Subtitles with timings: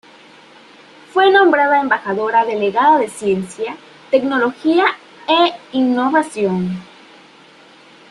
[1.13, 3.77] Fue nombrada Embajadora Delegada de Ciencia,
[4.09, 4.85] Tecnología
[5.27, 6.81] e Innovación.